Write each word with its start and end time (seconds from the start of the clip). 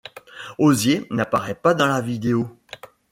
Hozier 0.57 1.05
n'apparaît 1.11 1.53
pas 1.53 1.75
dans 1.75 1.85
la 1.85 2.01
vidéo. 2.01 2.49